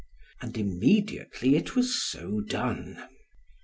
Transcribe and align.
And 0.41 0.57
immediately 0.57 1.55
it 1.55 1.75
was 1.75 2.01
so 2.09 2.39
done. 2.41 3.07